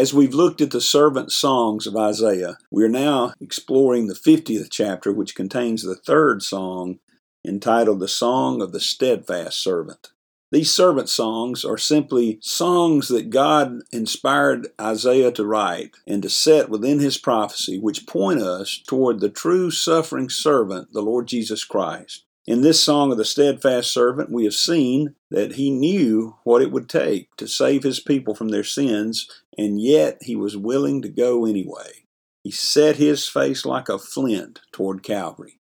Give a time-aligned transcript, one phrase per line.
[0.00, 4.68] As we've looked at the servant songs of Isaiah, we are now exploring the 50th
[4.70, 7.00] chapter, which contains the third song
[7.46, 10.08] entitled The Song of the Steadfast Servant.
[10.50, 16.70] These servant songs are simply songs that God inspired Isaiah to write and to set
[16.70, 22.24] within his prophecy, which point us toward the true suffering servant, the Lord Jesus Christ.
[22.46, 26.72] In this song of the steadfast servant, we have seen that he knew what it
[26.72, 31.08] would take to save his people from their sins, and yet he was willing to
[31.10, 32.06] go anyway.
[32.42, 35.60] He set his face like a flint toward Calvary.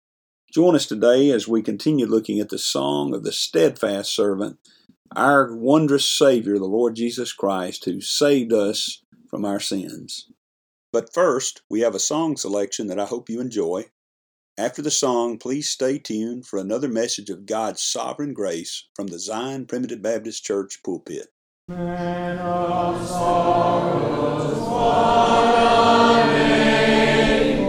[0.53, 4.57] Join us today as we continue looking at the song of the steadfast servant,
[5.16, 10.29] our wondrous Savior, the Lord Jesus Christ, who saved us from our sins.
[10.91, 13.85] But first, we have a song selection that I hope you enjoy.
[14.57, 19.19] After the song, please stay tuned for another message of God's sovereign grace from the
[19.19, 21.27] Zion Primitive Baptist Church pulpit.
[21.68, 24.53] Man of sorrows,
[26.24, 27.66] would be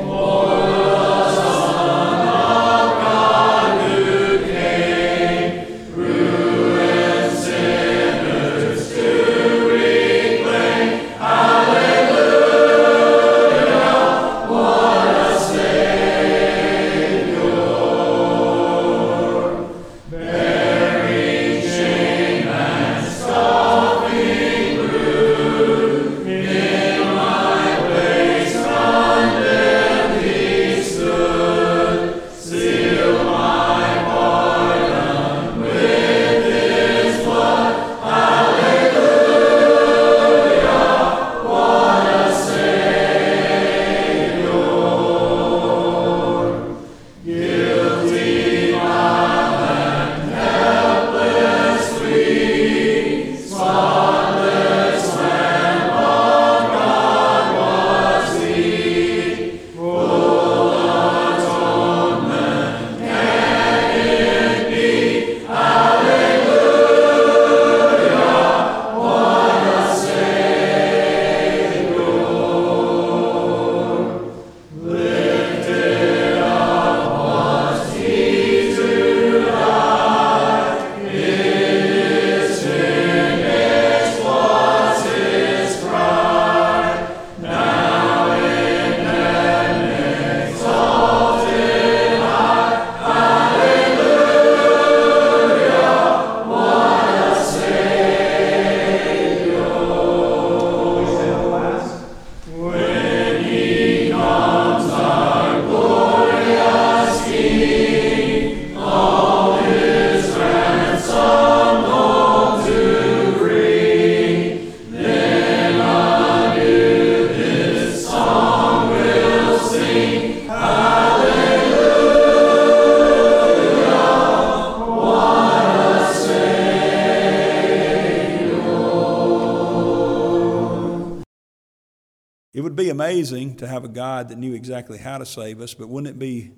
[133.06, 136.18] amazing to have a God that knew exactly how to save us, but wouldn't it
[136.18, 136.50] be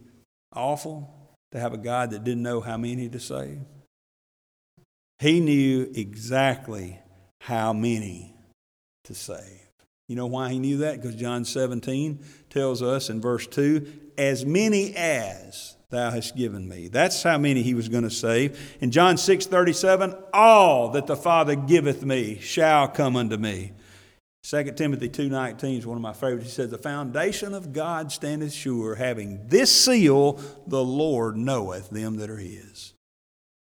[0.55, 1.15] awful
[1.53, 3.61] to have a God that didn't know how many to save?
[5.19, 7.01] He knew exactly
[7.43, 8.35] how many
[9.05, 9.69] to save.
[10.09, 11.03] You know why he knew that?
[11.03, 13.87] Because John 17 tells us in verse 2
[14.17, 16.89] as many as thou hast given me.
[16.89, 18.79] That's how many he was going to save.
[18.81, 23.73] In John 6 37, all that the Father giveth me shall come unto me.
[24.45, 26.47] 2 Timothy 2.19 is one of my favorites.
[26.47, 32.17] He says, The foundation of God standeth sure, having this seal, the Lord knoweth them
[32.17, 32.95] that are his.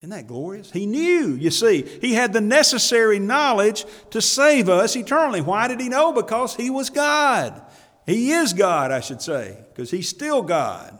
[0.02, 0.72] Isn't that glorious?
[0.72, 1.82] He knew, you see.
[1.82, 5.42] He had the necessary knowledge to save us eternally.
[5.42, 6.14] Why did he know?
[6.14, 7.62] Because he was God.
[8.06, 10.98] He is God, I should say, because he's still God.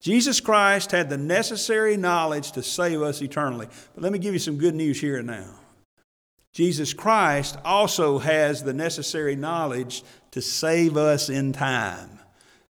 [0.00, 3.68] Jesus Christ had the necessary knowledge to save us eternally.
[3.94, 5.54] But let me give you some good news here and now.
[6.52, 10.02] Jesus Christ also has the necessary knowledge
[10.32, 12.18] to save us in time,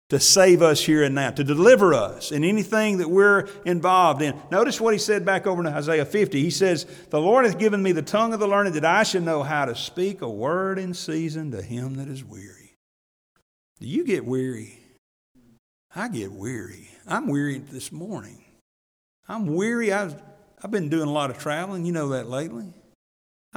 [0.08, 4.34] to save us here and now, to deliver us in anything that we're involved in.
[4.50, 6.42] Notice what he said back over in Isaiah 50.
[6.42, 9.24] He says, The Lord hath given me the tongue of the learned that I should
[9.24, 12.76] know how to speak a word in season to him that is weary.
[13.78, 14.78] Do you get weary?
[15.94, 16.88] I get weary.
[17.06, 18.42] I'm weary this morning.
[19.28, 19.92] I'm weary.
[19.92, 20.20] I've,
[20.62, 21.84] I've been doing a lot of traveling.
[21.84, 22.72] You know that lately.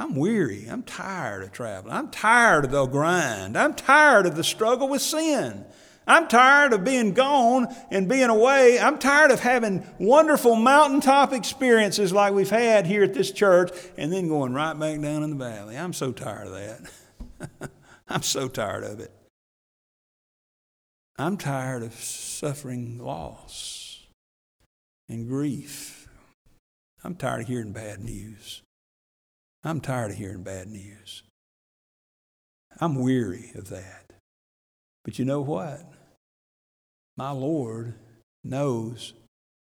[0.00, 0.66] I'm weary.
[0.66, 1.94] I'm tired of traveling.
[1.94, 3.54] I'm tired of the grind.
[3.54, 5.66] I'm tired of the struggle with sin.
[6.06, 8.78] I'm tired of being gone and being away.
[8.78, 14.10] I'm tired of having wonderful mountaintop experiences like we've had here at this church and
[14.10, 15.76] then going right back down in the valley.
[15.76, 17.70] I'm so tired of that.
[18.08, 19.12] I'm so tired of it.
[21.18, 24.06] I'm tired of suffering loss
[25.10, 26.08] and grief.
[27.04, 28.62] I'm tired of hearing bad news.
[29.62, 31.22] I'm tired of hearing bad news.
[32.80, 34.12] I'm weary of that.
[35.04, 35.80] But you know what?
[37.16, 37.94] My Lord
[38.42, 39.12] knows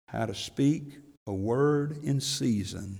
[0.07, 0.97] how to speak
[1.27, 2.99] a word in season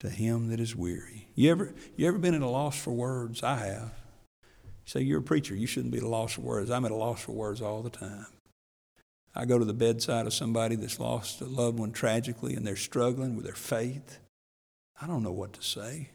[0.00, 1.28] to him that is weary.
[1.34, 3.42] You ever, you ever been at a loss for words?
[3.42, 3.92] I have.
[4.42, 4.50] You
[4.86, 5.54] say, You're a preacher.
[5.54, 6.70] You shouldn't be at a loss for words.
[6.70, 8.26] I'm at a loss for words all the time.
[9.34, 12.76] I go to the bedside of somebody that's lost a loved one tragically and they're
[12.76, 14.18] struggling with their faith.
[15.00, 16.10] I don't know what to say.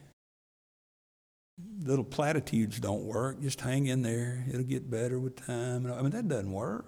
[1.84, 3.42] Little platitudes don't work.
[3.42, 4.46] Just hang in there.
[4.48, 5.92] It'll get better with time.
[5.92, 6.86] I mean, that doesn't work.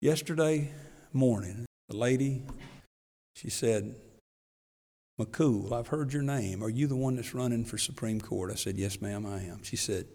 [0.00, 0.70] Yesterday
[1.12, 2.42] morning, a lady,
[3.36, 3.94] she said,
[5.20, 6.62] McCool, I've heard your name.
[6.62, 8.50] Are you the one that's running for Supreme Court?
[8.50, 9.62] I said, Yes, ma'am, I am.
[9.62, 10.06] She said,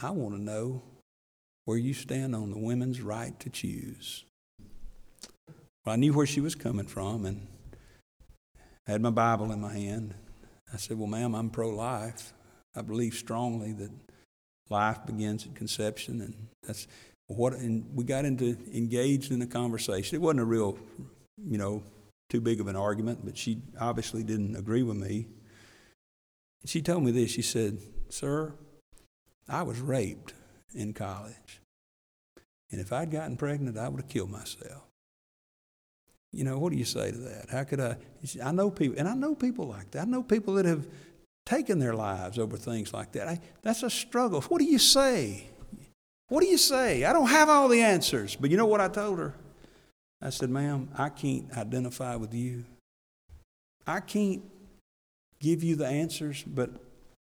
[0.00, 0.82] I want to know
[1.64, 4.24] where you stand on the women's right to choose.
[5.84, 7.46] Well, I knew where she was coming from, and
[8.86, 10.14] had my Bible in my hand.
[10.72, 12.32] I said, Well, ma'am, I'm pro life.
[12.76, 13.90] I believe strongly that
[14.68, 16.86] life begins at conception, and that's
[17.28, 17.52] what.
[17.54, 20.16] And we got into engaged in a conversation.
[20.16, 20.78] It wasn't a real,
[21.38, 21.82] you know,
[22.28, 25.26] too big of an argument, but she obviously didn't agree with me.
[26.62, 27.30] And she told me this.
[27.30, 27.78] She said,
[28.08, 28.54] Sir,
[29.48, 30.34] I was raped
[30.74, 31.60] in college.
[32.70, 34.82] And if I'd gotten pregnant, I would have killed myself.
[36.34, 37.50] You know, what do you say to that?
[37.50, 37.96] How could I?
[38.42, 40.02] I know people, and I know people like that.
[40.02, 40.86] I know people that have
[41.46, 43.28] taken their lives over things like that.
[43.28, 44.40] I, that's a struggle.
[44.42, 45.46] What do you say?
[46.28, 47.04] What do you say?
[47.04, 48.36] I don't have all the answers.
[48.36, 49.34] But you know what I told her?
[50.22, 52.64] I said, ma'am, I can't identify with you.
[53.86, 54.42] I can't
[55.38, 56.70] give you the answers, but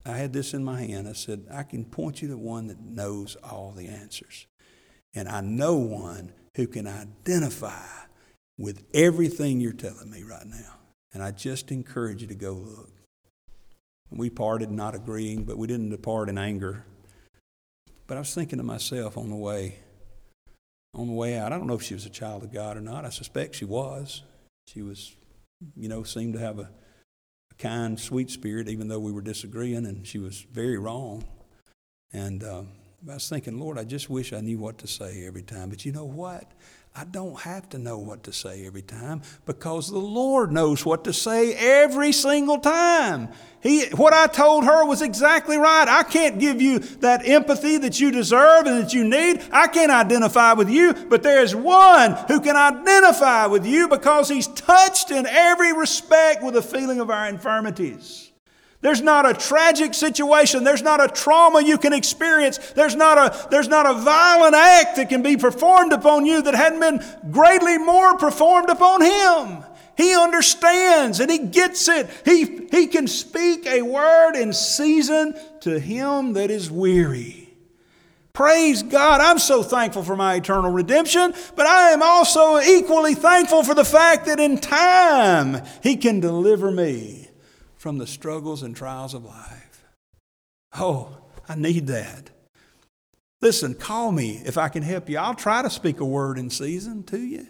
[0.07, 1.09] I had this in my hand.
[1.09, 4.47] I said, I can point you to one that knows all the answers.
[5.15, 7.87] And I know one who can identify
[8.59, 10.75] with everything you're telling me right now.
[11.15, 12.91] And I just encourage you to go look.
[14.11, 16.85] We parted not agreeing, but we didn't depart in anger.
[18.07, 19.79] But I was thinking to myself on the way,
[20.95, 22.81] on the way out, I don't know if she was a child of God or
[22.81, 23.05] not.
[23.05, 24.23] I suspect she was.
[24.67, 25.17] She was,
[25.77, 26.69] you know, seemed to have a,
[27.51, 31.25] a kind, sweet spirit, even though we were disagreeing, and she was very wrong.
[32.13, 32.69] And um,
[33.09, 35.71] I was thinking, Lord, I just wish I knew what to say every time.
[35.71, 36.53] But you know what?
[36.95, 41.05] I don't have to know what to say every time because the Lord knows what
[41.05, 43.31] to say every single time.
[43.63, 45.89] He, what I told her was exactly right.
[45.89, 49.43] I can't give you that empathy that you deserve and that you need.
[49.51, 54.29] I can't identify with you, but there is one who can identify with you because
[54.29, 58.32] he's touched in every respect with the feeling of our infirmities.
[58.83, 60.65] There's not a tragic situation.
[60.65, 62.59] There's not a trauma you can experience.
[62.73, 66.55] There's not a, there's not a violent act that can be performed upon you that
[66.55, 69.65] hadn't been greatly more performed upon him.
[69.97, 72.11] He understands and he gets it.
[72.25, 77.55] He, he can speak a word in season to him that is weary.
[78.33, 79.21] Praise God.
[79.21, 83.85] I'm so thankful for my eternal redemption, but I am also equally thankful for the
[83.85, 87.22] fact that in time He can deliver me
[87.83, 89.85] from the struggles and trials of life.
[90.79, 92.31] Oh, I need that.
[93.41, 95.19] Listen, call me if I can help you.
[95.19, 97.45] I'll try to speak a word in season to you.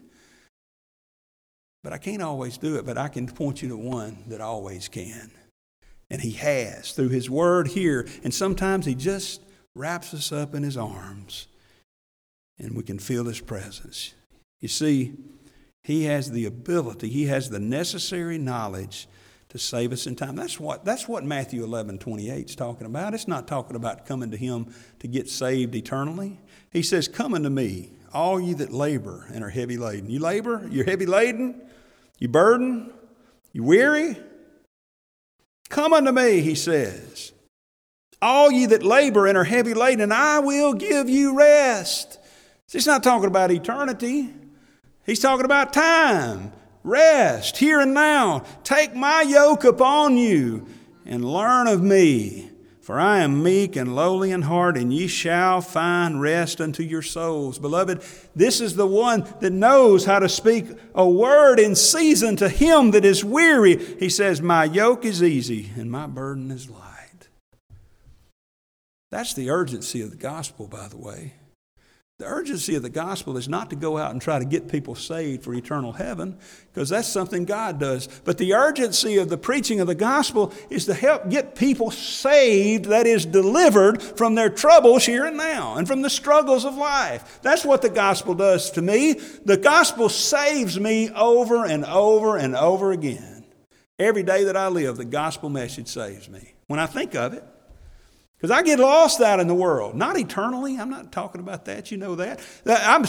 [1.85, 4.89] But I can't always do it, but I can point you to one that always
[4.89, 5.31] can.
[6.09, 8.09] And He has through His word here.
[8.25, 9.43] And sometimes He just
[9.75, 11.47] wraps us up in his arms,
[12.59, 14.15] and we can feel his presence.
[14.61, 15.15] You see,
[15.83, 19.09] he has the ability, he has the necessary knowledge
[19.53, 20.35] to save us in time.
[20.35, 23.15] That's what, that's what Matthew 11 28 is talking about.
[23.15, 26.41] It's not talking about coming to him to get saved eternally.
[26.71, 30.11] He says, Come unto me, all ye that labor and are heavy laden.
[30.11, 31.61] You labor, you're heavy laden,
[32.19, 32.93] you burden,
[33.53, 34.17] you weary.
[35.69, 37.33] Come unto me, he says
[38.23, 42.19] all ye that labor and are heavy laden, and I will give you rest.
[42.71, 44.33] He's not talking about eternity.
[45.05, 46.53] He's talking about time,
[46.83, 48.45] rest, here and now.
[48.65, 50.67] Take my yoke upon you
[51.05, 52.51] and learn of me.
[52.83, 57.01] For I am meek and lowly in heart, and ye shall find rest unto your
[57.01, 57.61] souls.
[57.61, 58.03] Beloved,
[58.35, 62.91] this is the one that knows how to speak a word in season to him
[62.91, 63.77] that is weary.
[63.77, 67.29] He says, My yoke is easy and my burden is light.
[69.13, 71.35] That's the urgency of the gospel, by the way.
[72.23, 74.95] The urgency of the gospel is not to go out and try to get people
[74.95, 76.39] saved for eternal heaven,
[76.73, 78.09] because that's something God does.
[78.23, 82.85] But the urgency of the preaching of the gospel is to help get people saved,
[82.85, 87.41] that is, delivered from their troubles here and now and from the struggles of life.
[87.43, 89.15] That's what the gospel does to me.
[89.45, 93.45] The gospel saves me over and over and over again.
[93.99, 96.55] Every day that I live, the gospel message saves me.
[96.69, 97.43] When I think of it,
[98.43, 99.95] because I get lost out in the world.
[99.95, 100.77] Not eternally.
[100.77, 101.93] I'm not talking about that.
[101.93, 102.41] You know that.
[102.67, 103.05] I'm,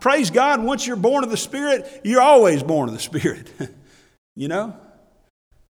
[0.00, 3.52] praise God, once you're born of the Spirit, you're always born of the Spirit.
[4.34, 4.74] you know?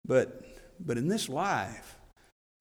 [0.06, 0.46] But,
[0.80, 1.98] but in this life,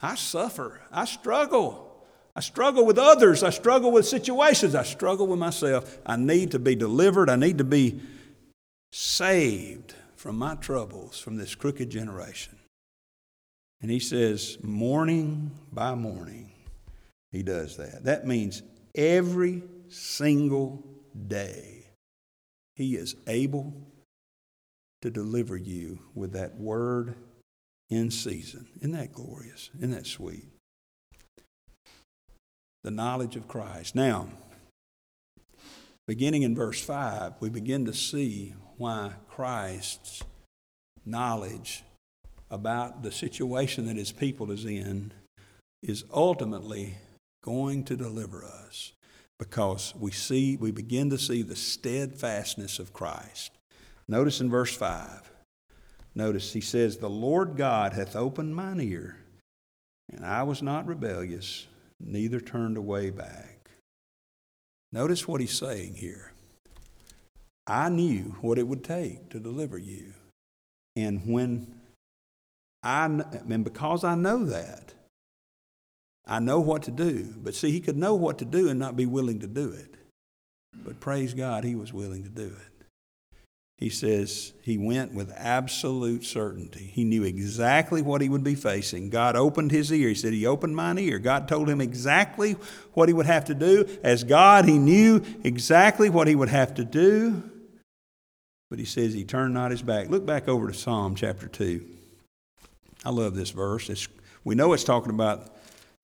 [0.01, 0.81] I suffer.
[0.91, 2.03] I struggle.
[2.35, 3.43] I struggle with others.
[3.43, 4.75] I struggle with situations.
[4.75, 5.99] I struggle with myself.
[6.07, 7.29] I need to be delivered.
[7.29, 8.01] I need to be
[8.93, 12.57] saved from my troubles, from this crooked generation.
[13.85, 16.51] And he says, morning by morning,
[17.31, 18.05] he does that.
[18.05, 18.63] That means
[18.95, 20.83] every single
[21.29, 21.85] day,
[22.77, 23.75] he is able
[25.03, 27.15] to deliver you with that word
[27.91, 28.67] in season.
[28.79, 29.69] Isn't that glorious?
[29.77, 30.49] Isn't that sweet?
[32.85, 33.95] The knowledge of Christ.
[33.95, 34.29] Now,
[36.09, 40.23] beginning in verse 5, we begin to see why Christ's
[41.05, 41.85] knowledge
[42.55, 45.13] about the situation that his people is in
[45.83, 46.95] is ultimately
[47.43, 48.93] going to deliver us
[49.41, 53.51] because we see we begin to see the steadfastness of Christ.
[54.07, 55.33] Notice in verse 5.
[56.15, 59.17] Notice he says, "The Lord God hath opened mine ear,
[60.13, 61.67] and I was not rebellious,
[61.99, 63.69] neither turned away back."
[64.93, 66.33] Notice what he's saying here.
[67.67, 70.15] I knew what it would take to deliver you.
[70.95, 71.81] And when
[72.85, 74.93] I, and because I know that,
[76.27, 77.35] I know what to do.
[77.37, 79.95] But see, he could know what to do and not be willing to do it.
[80.85, 82.75] But praise God, he was willing to do it.
[83.77, 86.91] He says he went with absolute certainty.
[86.93, 89.11] He knew exactly what he would be facing.
[89.11, 90.09] God opened his ear.
[90.09, 91.19] He said, He opened mine ear.
[91.19, 92.53] God told him exactly
[92.93, 93.87] what he would have to do.
[94.05, 97.51] As God, he knew exactly what he would have to do.
[98.71, 100.09] But he says he turned not his back.
[100.09, 101.94] Look back over to Psalm chapter 2.
[103.05, 103.91] I love this verse.
[103.91, 104.09] It's,
[104.45, 105.57] we know it's talking about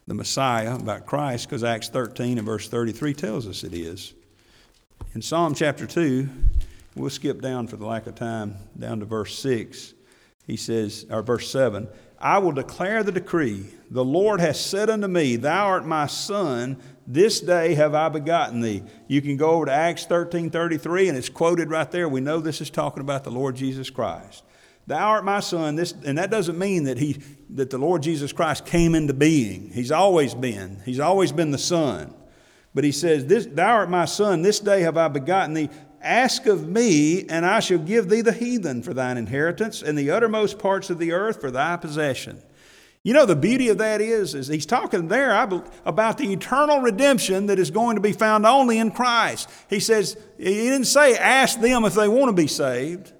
[0.06, 4.12] the Messiah, about Christ, because Acts 13 and verse 33 tells us it is.
[5.14, 6.28] In Psalm chapter 2,
[6.96, 9.94] we'll skip down for the lack of time, down to verse 6.
[10.46, 11.88] He says, or verse 7,
[12.20, 13.66] I will declare the decree.
[13.90, 16.76] The Lord has said unto me, Thou art my son.
[17.06, 18.82] This day have I begotten thee.
[19.08, 22.08] You can go over to Acts 13 33, and it's quoted right there.
[22.08, 24.44] We know this is talking about the Lord Jesus Christ.
[24.86, 25.76] Thou art my son.
[25.76, 27.18] This, and that doesn't mean that, he,
[27.50, 29.70] that the Lord Jesus Christ came into being.
[29.70, 30.80] He's always been.
[30.84, 32.14] He's always been the Son.
[32.74, 34.42] But he says, this, Thou art my son.
[34.42, 35.70] This day have I begotten thee.
[36.00, 40.10] Ask of me, and I shall give thee the heathen for thine inheritance, and the
[40.10, 42.42] uttermost parts of the earth for thy possession.
[43.02, 45.34] You know, the beauty of that is, is he's talking there
[45.84, 49.48] about the eternal redemption that is going to be found only in Christ.
[49.68, 53.12] He says, he didn't say, ask them if they want to be saved.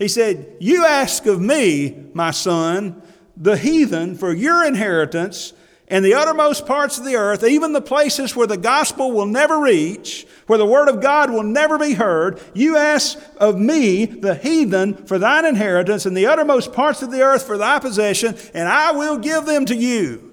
[0.00, 3.02] He said, You ask of me, my son,
[3.36, 5.52] the heathen, for your inheritance
[5.88, 9.58] and the uttermost parts of the earth, even the places where the gospel will never
[9.58, 14.36] reach, where the word of God will never be heard, you ask of me, the
[14.36, 18.68] heathen, for thine inheritance, and the uttermost parts of the earth for thy possession, and
[18.68, 20.29] I will give them to you.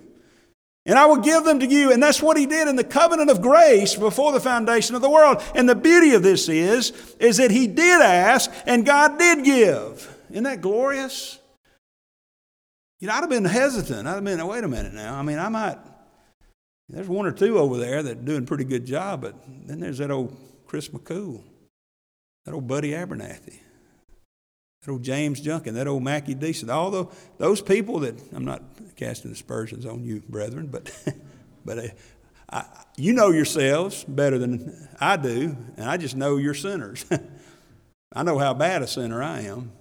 [0.87, 1.91] And I will give them to you.
[1.91, 5.09] And that's what he did in the covenant of grace before the foundation of the
[5.09, 5.43] world.
[5.53, 10.15] And the beauty of this is, is that he did ask and God did give.
[10.31, 11.39] Isn't that glorious?
[12.99, 14.07] You know, I'd have been hesitant.
[14.07, 15.15] I'd have been, wait a minute now.
[15.15, 15.77] I mean, I might,
[16.87, 19.97] there's one or two over there that doing a pretty good job, but then there's
[19.97, 21.43] that old Chris McCool,
[22.45, 23.59] that old Buddy Abernathy,
[24.89, 27.05] old James Junkin, that old Mackie Deason, all the,
[27.37, 28.63] those people that, I'm not
[28.95, 30.91] casting aspersions on you, brethren, but,
[31.65, 31.87] but uh,
[32.51, 32.65] I,
[32.95, 37.05] you know yourselves better than I do, and I just know you're sinners.
[38.13, 39.71] I know how bad a sinner I am,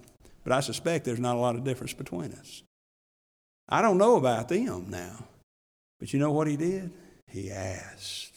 [0.43, 2.63] but I suspect there's not a lot of difference between us.
[3.69, 5.25] I don't know about them now.
[5.99, 6.91] But you know what he did?
[7.27, 8.33] He asked.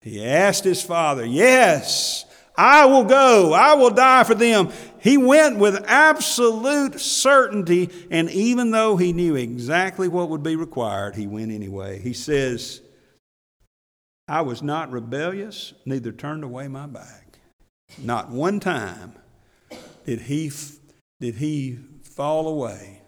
[0.00, 2.24] He asked his father, Yes,
[2.56, 3.52] I will go.
[3.52, 4.72] I will die for them.
[5.06, 11.14] He went with absolute certainty, and even though he knew exactly what would be required,
[11.14, 12.00] he went anyway.
[12.00, 12.80] He says,
[14.26, 17.38] I was not rebellious, neither turned away my back.
[18.02, 19.14] Not one time
[20.04, 20.50] did he,
[21.20, 23.02] did he fall away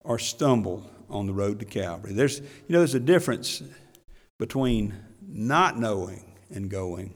[0.00, 2.12] or stumble on the road to Calvary.
[2.12, 3.62] There's, you know, there's a difference
[4.38, 4.92] between
[5.26, 7.14] not knowing and going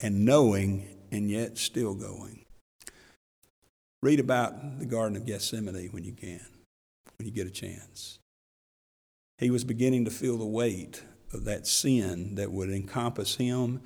[0.00, 2.43] and knowing and yet still going.
[4.04, 6.44] Read about the Garden of Gethsemane when you can,
[7.16, 8.18] when you get a chance.
[9.38, 13.80] He was beginning to feel the weight of that sin that would encompass him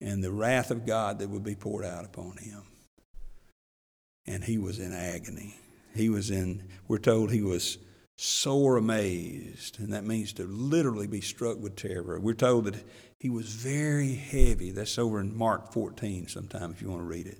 [0.00, 2.62] and the wrath of God that would be poured out upon him.
[4.26, 5.56] And he was in agony.
[5.94, 7.76] He was in, we're told he was
[8.16, 12.18] sore amazed, and that means to literally be struck with terror.
[12.18, 12.82] We're told that
[13.20, 14.70] he was very heavy.
[14.70, 17.38] That's over in Mark 14 sometime if you want to read it.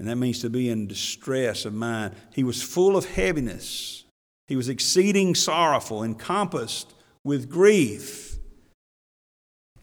[0.00, 2.14] And that means to be in distress of mind.
[2.34, 4.04] He was full of heaviness.
[4.48, 8.38] He was exceeding sorrowful, encompassed with grief,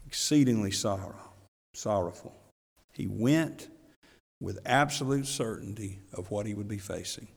[0.08, 1.20] exceedingly sorrow,
[1.72, 2.34] sorrowful.
[2.92, 3.68] He went
[4.40, 7.28] with absolute certainty of what he would be facing.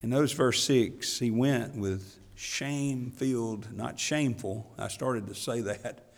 [0.00, 4.72] And notice verse 6 he went with shame filled, not shameful.
[4.78, 6.14] I started to say that,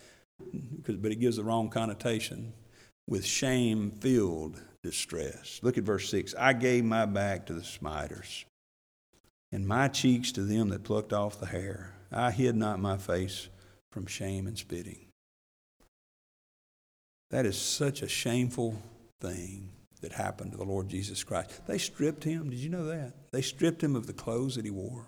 [0.87, 2.53] but it gives the wrong connotation.
[3.09, 5.61] With shame filled distress.
[5.63, 8.45] Look at verse 6 I gave my back to the smiters,
[9.53, 11.93] and my cheeks to them that plucked off the hair.
[12.11, 13.49] I hid not my face
[13.91, 15.07] from shame and spitting.
[17.31, 18.81] That is such a shameful
[19.21, 21.67] thing that happened to the Lord Jesus Christ.
[21.67, 22.51] They stripped him.
[22.51, 23.15] Did you know that?
[23.33, 25.07] They stripped him of the clothes that he wore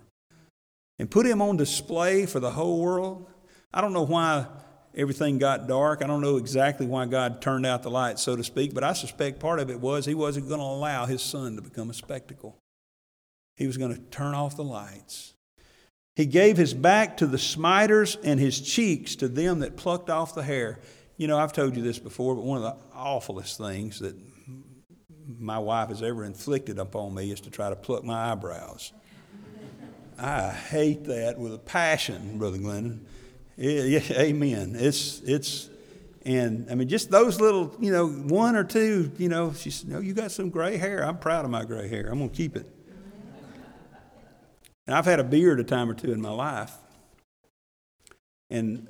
[0.98, 3.26] and put him on display for the whole world.
[3.72, 4.46] I don't know why
[4.94, 6.02] everything got dark.
[6.02, 8.92] I don't know exactly why God turned out the light, so to speak, but I
[8.92, 11.94] suspect part of it was he wasn't going to allow his son to become a
[11.94, 12.56] spectacle.
[13.56, 15.34] He was going to turn off the lights.
[16.16, 20.34] He gave his back to the smiters and his cheeks to them that plucked off
[20.34, 20.80] the hair.
[21.16, 24.16] You know, I've told you this before, but one of the awfulest things that
[25.38, 28.92] my wife has ever inflicted upon me is to try to pluck my eyebrows.
[30.18, 33.00] I hate that with a passion, Brother Glennon.
[33.60, 34.76] Amen.
[34.78, 35.68] It's it's
[36.24, 39.88] and I mean just those little, you know, one or two, you know, she said,
[39.88, 41.04] No, you got some gray hair.
[41.04, 42.08] I'm proud of my gray hair.
[42.10, 42.66] I'm gonna keep it.
[44.86, 46.72] And I've had a beard a time or two in my life.
[48.48, 48.86] And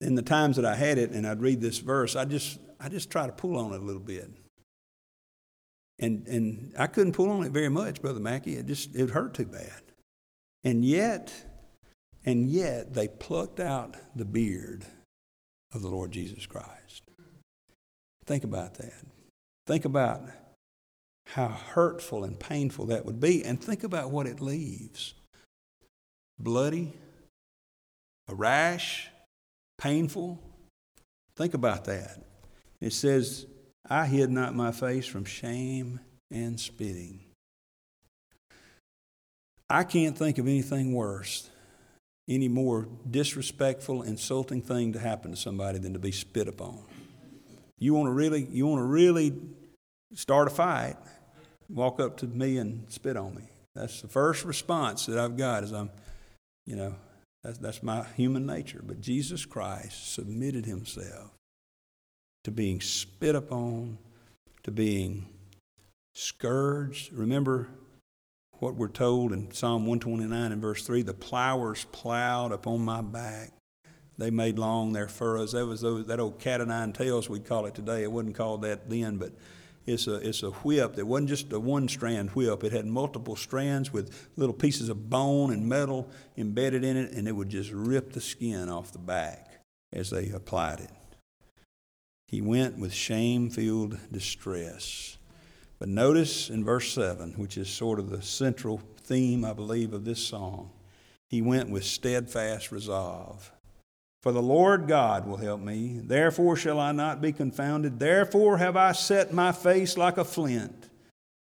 [0.00, 2.88] in the times that I had it and I'd read this verse, I just I
[2.88, 4.30] just try to pull on it a little bit.
[6.00, 8.56] And, and I couldn't pull on it very much, Brother Mackey.
[8.56, 9.82] It just, it hurt too bad.
[10.64, 11.32] And yet,
[12.24, 14.84] and yet they plucked out the beard
[15.74, 17.02] of the Lord Jesus Christ.
[18.26, 19.04] Think about that.
[19.66, 20.22] Think about
[21.26, 25.14] how hurtful and painful that would be, and think about what it leaves
[26.38, 26.92] bloody,
[28.28, 29.08] a rash,
[29.78, 30.38] painful.
[31.36, 32.18] Think about that.
[32.80, 33.46] It says,
[33.88, 37.20] I hid not my face from shame and spitting.
[39.68, 41.48] I can't think of anything worse,
[42.30, 46.78] any more disrespectful, insulting thing to happen to somebody than to be spit upon.
[47.78, 49.34] You want to really, you want to really
[50.14, 50.96] start a fight,
[51.68, 53.42] walk up to me and spit on me.
[53.74, 55.90] That's the first response that I've got is I'm,
[56.66, 56.94] you know,
[57.42, 58.80] that's, that's my human nature.
[58.84, 61.32] But Jesus Christ submitted himself
[62.44, 63.98] to being spit upon,
[64.62, 65.26] to being
[66.14, 67.12] scourged.
[67.12, 67.68] Remember
[68.60, 73.52] what we're told in Psalm 129 and verse 3 the plowers plowed upon my back.
[74.18, 75.52] They made long their furrows.
[75.52, 78.02] That was those, that old cat o' nine tails, we'd call it today.
[78.02, 79.32] It wasn't called that then, but
[79.86, 82.62] it's a, it's a whip that wasn't just a one strand whip.
[82.62, 87.26] It had multiple strands with little pieces of bone and metal embedded in it, and
[87.26, 90.90] it would just rip the skin off the back as they applied it.
[92.28, 95.16] He went with shame filled distress.
[95.80, 100.04] But notice in verse 7, which is sort of the central theme, I believe, of
[100.04, 100.70] this song,
[101.30, 103.50] he went with steadfast resolve.
[104.22, 107.98] For the Lord God will help me, therefore shall I not be confounded.
[107.98, 110.90] Therefore have I set my face like a flint,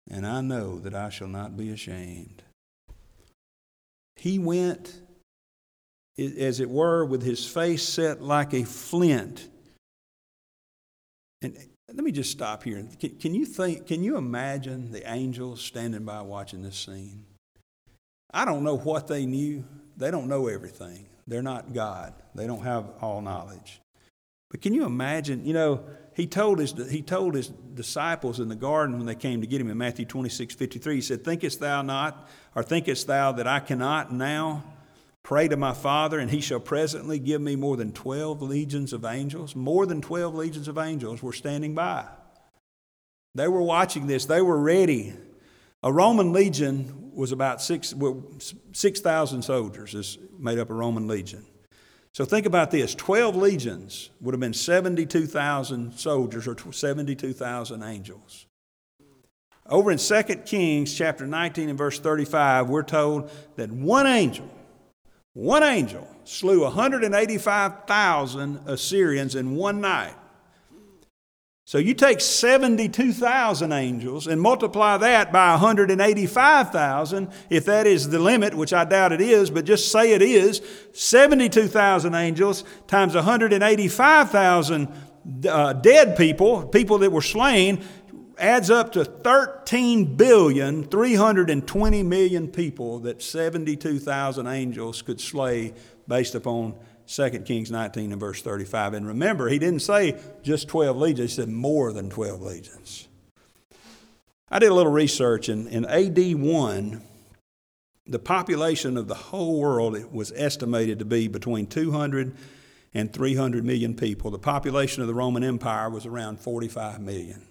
[0.09, 2.41] and I know that I shall not be ashamed.
[4.15, 5.01] He went,
[6.17, 9.49] as it were, with his face set like a flint.
[11.41, 11.57] And
[11.93, 12.85] let me just stop here.
[12.99, 17.25] Can, can, you think, can you imagine the angels standing by watching this scene?
[18.33, 19.65] I don't know what they knew.
[19.97, 21.07] They don't know everything.
[21.27, 22.13] They're not God.
[22.33, 23.81] They don't have all knowledge.
[24.49, 28.55] But can you imagine, you know, he told his, he told his disciples in the
[28.55, 31.81] garden when they came to get him in Matthew 26, 53, he said, Thinkest thou
[31.81, 34.63] not, or thinkest thou that I cannot now
[35.31, 39.05] pray to my Father, and he shall presently give me more than 12 legions of
[39.05, 39.55] angels?
[39.55, 42.05] More than 12 legions of angels were standing by.
[43.33, 45.13] They were watching this, they were ready.
[45.83, 48.41] A Roman legion was about 6,000
[48.73, 49.01] 6,
[49.45, 51.45] soldiers, is made up a Roman legion.
[52.13, 58.47] So think about this 12 legions would have been 72,000 soldiers or 72,000 angels.
[59.65, 64.49] Over in 2 Kings chapter 19 and verse 35, we're told that one angel
[65.33, 70.15] one angel slew 185,000 Assyrians in one night.
[71.63, 78.55] So you take 72,000 angels and multiply that by 185,000, if that is the limit,
[78.55, 84.89] which I doubt it is, but just say it is 72,000 angels times 185,000
[85.47, 87.81] uh, dead people, people that were slain,
[88.41, 95.73] adds up to 13 billion 320 million people that 72,000 angels could slay
[96.07, 96.75] based upon
[97.07, 98.95] 2 Kings 19 and verse 35.
[98.95, 103.07] And remember, he didn't say just 12 legions, he said more than 12 legions.
[104.49, 107.01] I did a little research, and in AD 1,
[108.07, 112.35] the population of the whole world was estimated to be between 200
[112.93, 114.31] and 300 million people.
[114.31, 117.47] The population of the Roman Empire was around 45 million.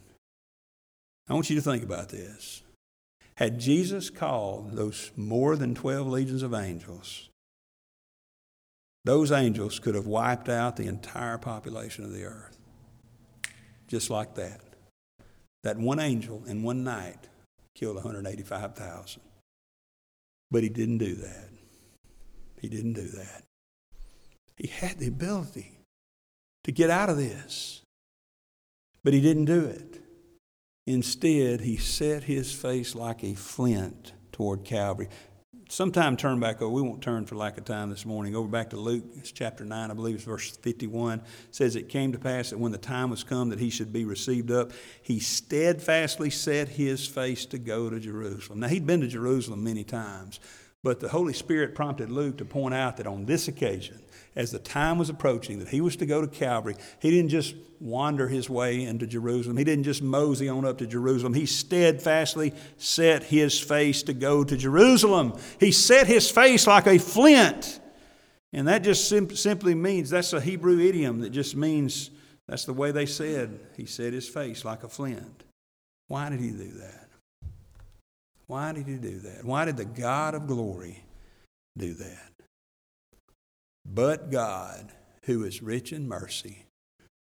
[1.31, 2.63] I want you to think about this.
[3.37, 7.29] Had Jesus called those more than 12 legions of angels,
[9.05, 12.59] those angels could have wiped out the entire population of the earth.
[13.87, 14.61] Just like that.
[15.63, 17.29] That one angel in one night
[17.77, 19.23] killed 185,000.
[20.51, 21.49] But he didn't do that.
[22.61, 23.45] He didn't do that.
[24.57, 25.79] He had the ability
[26.65, 27.83] to get out of this,
[29.05, 30.03] but he didn't do it.
[30.95, 35.09] Instead, he set his face like a flint toward Calvary.
[35.69, 36.73] Sometime turn back over.
[36.73, 38.35] We won't turn for lack of time this morning.
[38.35, 41.21] Over back to Luke, it's chapter 9, I believe it's verse 51.
[41.21, 43.93] It says, It came to pass that when the time was come that he should
[43.93, 48.59] be received up, he steadfastly set his face to go to Jerusalem.
[48.59, 50.41] Now, he'd been to Jerusalem many times,
[50.83, 54.01] but the Holy Spirit prompted Luke to point out that on this occasion,
[54.37, 57.55] as the time was approaching that he was to go to Calvary, he didn't just
[57.81, 59.57] wander his way into Jerusalem.
[59.57, 61.35] He didn't just mosey on up to Jerusalem.
[61.35, 65.39] He steadfastly set his face to go to Jerusalem.
[65.59, 67.81] He set his face like a flint.
[68.53, 72.11] And that just sim- simply means that's a Hebrew idiom that just means
[72.49, 73.59] that's the way they said.
[73.77, 75.45] He set his face like a flint.
[76.09, 77.09] Why did he do that?
[78.49, 79.45] Why did he do that?
[79.45, 81.05] Why did the God of glory
[81.79, 82.30] do that?
[83.93, 84.93] But God,
[85.25, 86.67] who is rich in mercy,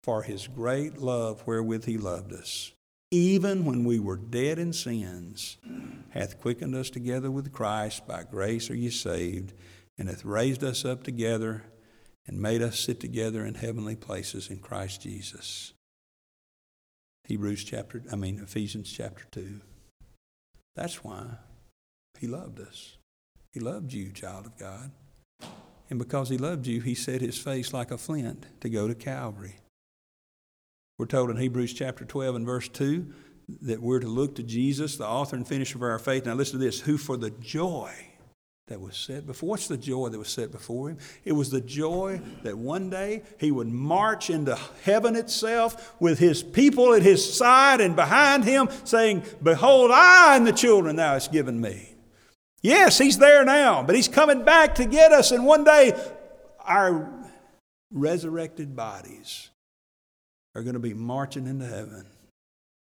[0.03, 2.73] for his great love wherewith he loved us,
[3.13, 5.59] even when we were dead in sins,
[6.11, 8.07] hath quickened us together with Christ.
[8.07, 9.53] By grace are ye saved,
[9.97, 11.63] and hath raised us up together
[12.27, 15.73] and made us sit together in heavenly places in Christ Jesus.
[17.29, 19.61] Hebrews chapter, I mean, Ephesians chapter 2.
[20.75, 21.27] That's why
[22.19, 22.97] he loved us.
[23.53, 24.91] He loved you, child of God.
[25.89, 28.95] And because he loved you, he set his face like a flint to go to
[28.95, 29.57] Calvary.
[30.99, 33.07] We're told in Hebrews chapter 12 and verse 2
[33.63, 36.27] that we're to look to Jesus, the author and finisher of our faith.
[36.27, 37.93] Now listen to this who for the joy
[38.69, 39.51] that was set before.
[39.51, 40.99] What's the joy that was set before him?
[41.25, 46.43] It was the joy that one day he would march into heaven itself with his
[46.43, 51.31] people at his side and behind him, saying, Behold, I and the children thou hast
[51.31, 51.96] given me.
[52.67, 55.93] Yes, he's there now, but he's coming back to get us, and one day
[56.59, 57.09] our
[57.93, 59.51] resurrected bodies
[60.53, 62.07] are going to be marching into heaven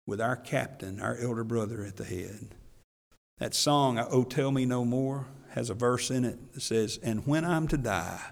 [0.08, 2.56] with our captain, our elder brother at the head.
[3.38, 7.28] That song, Oh Tell Me No More, has a verse in it that says, And
[7.28, 8.32] when I'm to die,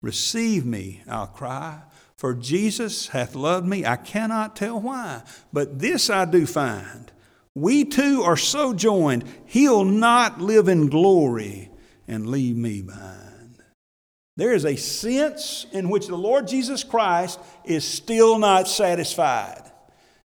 [0.00, 1.82] receive me, I'll cry,
[2.16, 5.20] for Jesus hath loved me, I cannot tell why.
[5.52, 7.12] But this I do find,
[7.60, 11.70] we two are so joined, he'll not live in glory
[12.06, 13.62] and leave me behind.
[14.36, 19.68] There is a sense in which the Lord Jesus Christ is still not satisfied.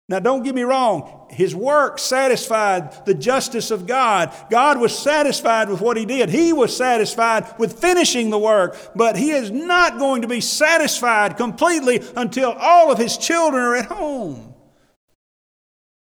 [0.06, 4.30] Now, don't get me wrong, his work satisfied the justice of God.
[4.50, 6.28] God was satisfied with what he did.
[6.28, 11.38] He was satisfied with finishing the work, but he is not going to be satisfied
[11.38, 14.52] completely until all of his children are at home.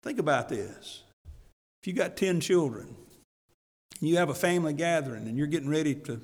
[0.03, 1.03] Think about this.
[1.85, 2.95] If you got 10 children,
[4.01, 6.19] you have a family gathering and you're getting ready to,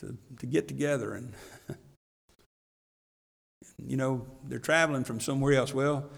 [0.00, 1.32] to, to get together and
[3.78, 5.72] you know, they're traveling from somewhere else.
[5.72, 6.10] Well,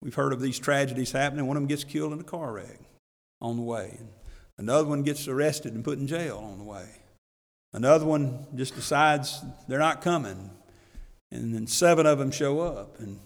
[0.00, 1.46] We've heard of these tragedies happening.
[1.46, 2.78] One of them gets killed in a car wreck
[3.42, 3.98] on the way.
[4.56, 6.86] Another one gets arrested and put in jail on the way.
[7.72, 10.50] Another one just decides they're not coming.
[11.32, 13.00] And then seven of them show up.
[13.00, 13.18] And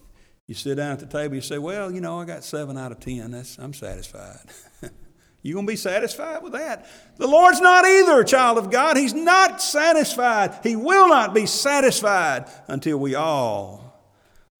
[0.46, 2.92] you sit down at the table, you say, Well, you know, I got seven out
[2.92, 3.30] of ten.
[3.30, 4.40] That's, I'm satisfied.
[5.42, 6.86] you going to be satisfied with that?
[7.16, 8.96] The Lord's not either, child of God.
[8.96, 10.58] He's not satisfied.
[10.62, 14.02] He will not be satisfied until we all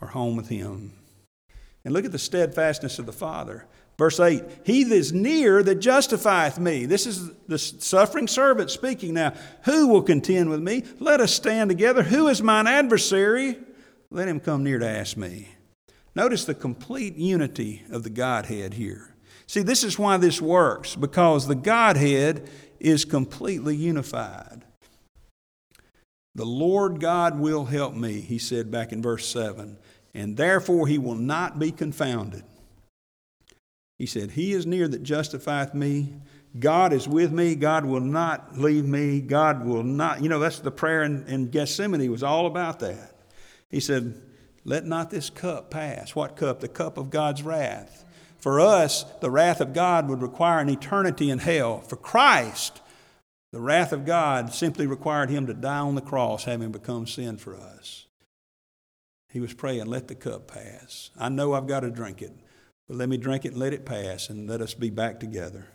[0.00, 0.92] are home with Him.
[1.84, 3.66] And look at the steadfastness of the Father.
[3.98, 6.86] Verse 8 He that is near that justifieth me.
[6.86, 9.34] This is the suffering servant speaking now.
[9.64, 10.84] Who will contend with me?
[10.98, 12.02] Let us stand together.
[12.02, 13.58] Who is mine adversary?
[14.10, 15.53] Let him come near to ask me.
[16.14, 19.14] Notice the complete unity of the Godhead here.
[19.46, 22.48] See, this is why this works, because the Godhead
[22.80, 24.64] is completely unified.
[26.34, 29.76] The Lord God will help me, he said back in verse 7
[30.14, 32.44] and therefore he will not be confounded.
[33.98, 36.14] He said, He is near that justifieth me.
[36.58, 37.56] God is with me.
[37.56, 39.20] God will not leave me.
[39.20, 40.22] God will not.
[40.22, 43.16] You know, that's the prayer in, in Gethsemane was all about that.
[43.70, 44.14] He said,
[44.64, 46.14] Let not this cup pass.
[46.14, 46.60] What cup?
[46.60, 48.04] The cup of God's wrath.
[48.38, 51.80] For us, the wrath of God would require an eternity in hell.
[51.80, 52.80] For Christ,
[53.52, 57.36] the wrath of God simply required him to die on the cross, having become sin
[57.36, 58.06] for us.
[59.30, 61.10] He was praying, let the cup pass.
[61.18, 62.32] I know I've got to drink it,
[62.86, 65.66] but let me drink it and let it pass, and let us be back together.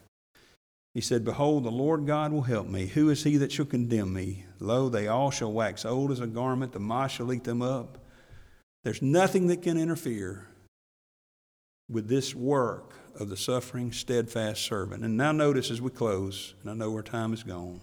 [0.93, 2.87] He said, Behold, the Lord God will help me.
[2.87, 4.45] Who is he that shall condemn me?
[4.59, 7.98] Lo, they all shall wax old as a garment, the moth shall eat them up.
[8.83, 10.47] There's nothing that can interfere
[11.89, 15.03] with this work of the suffering, steadfast servant.
[15.03, 17.81] And now notice as we close, and I know our time is gone.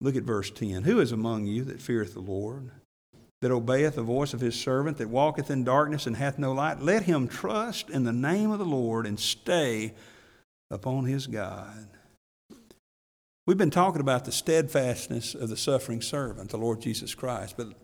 [0.00, 0.82] Look at verse 10.
[0.82, 2.70] Who is among you that feareth the Lord?
[3.44, 6.80] that obeyeth the voice of his servant, that walketh in darkness and hath no light,
[6.80, 9.92] let him trust in the name of the Lord and stay
[10.70, 11.86] upon his God.
[13.46, 17.74] We've been talking about the steadfastness of the suffering servant, the Lord Jesus Christ, but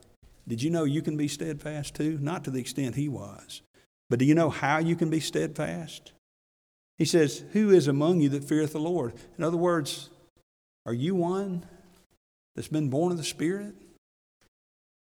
[0.51, 2.19] did you know you can be steadfast too?
[2.21, 3.63] Not to the extent he was.
[4.09, 6.13] But do you know how you can be steadfast?
[6.99, 9.15] He says, Who is among you that feareth the Lord?
[9.39, 10.11] In other words,
[10.85, 11.65] are you one
[12.57, 13.75] that's been born of the Spirit?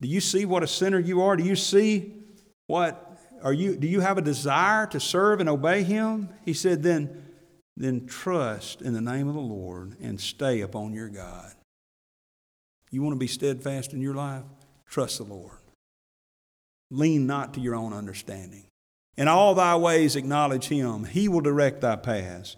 [0.02, 1.36] Do you see what a sinner you are?
[1.36, 2.14] Do you see
[2.68, 6.30] what are you do you have a desire to serve and obey him?
[6.46, 7.24] He said then
[7.76, 11.54] then trust in the name of the Lord and stay upon your God.
[12.92, 14.44] You want to be steadfast in your life?
[14.90, 15.58] Trust the Lord.
[16.90, 18.66] Lean not to your own understanding.
[19.18, 21.04] In all thy ways acknowledge him.
[21.04, 22.56] He will direct thy paths.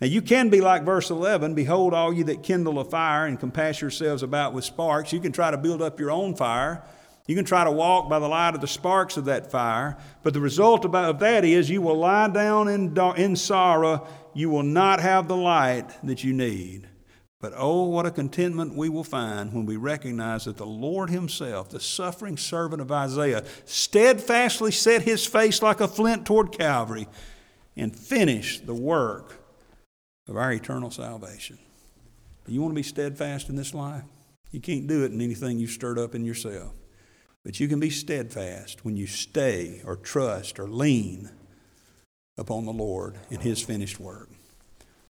[0.00, 3.38] Now you can be like verse 11 Behold, all you that kindle a fire and
[3.38, 5.12] compass yourselves about with sparks.
[5.12, 6.82] You can try to build up your own fire.
[7.26, 9.96] You can try to walk by the light of the sparks of that fire.
[10.22, 14.06] But the result of that is you will lie down in, in sorrow.
[14.32, 16.88] You will not have the light that you need.
[17.38, 21.68] But oh, what a contentment we will find when we recognize that the Lord Himself,
[21.68, 27.06] the suffering servant of Isaiah, steadfastly set His face like a flint toward Calvary
[27.76, 29.34] and finished the work
[30.28, 31.58] of our eternal salvation.
[32.48, 34.04] You want to be steadfast in this life?
[34.50, 36.72] You can't do it in anything you've stirred up in yourself.
[37.44, 41.30] But you can be steadfast when you stay or trust or lean
[42.38, 44.30] upon the Lord and His finished work.